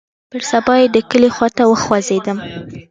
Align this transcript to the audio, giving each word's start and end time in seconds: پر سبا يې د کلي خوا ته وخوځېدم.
پر 0.31 0.41
سبا 0.51 0.73
يې 0.81 0.87
د 0.95 0.97
کلي 1.09 1.29
خوا 1.35 1.47
ته 1.57 1.63
وخوځېدم. 1.71 2.37